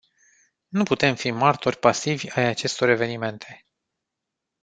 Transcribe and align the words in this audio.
Nu 0.67 0.83
putem 0.83 1.15
fi 1.15 1.31
martori 1.31 1.77
pasivi 1.79 2.29
ai 2.31 2.45
acestor 2.45 2.89
evenimente. 2.89 3.65